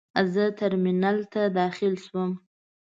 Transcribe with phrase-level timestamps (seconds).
[0.33, 2.31] زه ترمینل ته داخل شوم.